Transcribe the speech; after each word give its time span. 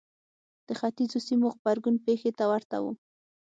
د 0.67 0.69
ختیځو 0.79 1.19
سیمو 1.27 1.47
غبرګون 1.55 1.95
پېښې 2.05 2.31
ته 2.37 2.45
ورته 2.51 2.77
و. 2.83 2.85